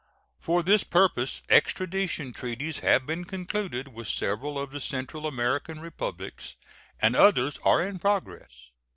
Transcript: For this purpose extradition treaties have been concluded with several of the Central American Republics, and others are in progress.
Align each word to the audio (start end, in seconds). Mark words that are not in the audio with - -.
For 0.39 0.63
this 0.63 0.83
purpose 0.83 1.43
extradition 1.47 2.33
treaties 2.33 2.79
have 2.79 3.05
been 3.05 3.23
concluded 3.23 3.89
with 3.89 4.07
several 4.07 4.57
of 4.57 4.71
the 4.71 4.81
Central 4.81 5.27
American 5.27 5.79
Republics, 5.79 6.55
and 6.99 7.15
others 7.15 7.59
are 7.63 7.85
in 7.85 7.99
progress. 7.99 8.71